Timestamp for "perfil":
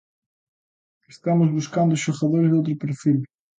2.83-3.19